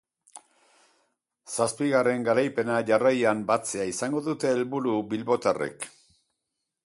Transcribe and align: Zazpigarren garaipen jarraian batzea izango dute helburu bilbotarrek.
Zazpigarren 1.57 2.23
garaipen 2.29 2.71
jarraian 2.91 3.45
batzea 3.51 3.87
izango 3.93 4.23
dute 4.31 4.53
helburu 4.55 4.95
bilbotarrek. 5.13 5.89